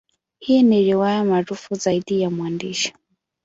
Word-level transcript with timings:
Hii 0.39 0.63
ni 0.63 0.83
riwaya 0.83 1.23
maarufu 1.23 1.75
zaidi 1.75 2.21
ya 2.21 2.29
mwandishi. 2.29 2.93